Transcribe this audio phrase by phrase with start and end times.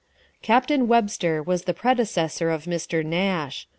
[0.41, 3.05] Captain Webster was the predecessor of Mr.
[3.05, 3.67] Nash.